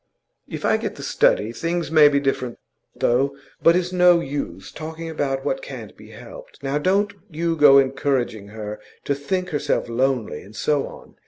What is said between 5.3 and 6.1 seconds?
what can't be